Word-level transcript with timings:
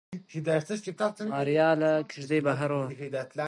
ماريا 1.33 1.69
له 1.81 1.91
کېږدۍ 2.11 2.39
بهر 2.47 2.69
ووته. 2.73 2.95